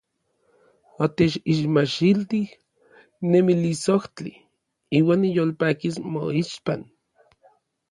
[1.03, 2.47] Otechixmachiltij
[3.29, 4.33] nemilisojtli;
[4.97, 6.81] iuan niyolpakis moixpan.